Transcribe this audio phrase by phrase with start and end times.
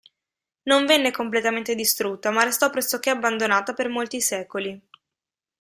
[0.63, 4.81] Non venne completamente distrutta, ma restò pressoché abbandonata per molti secoli.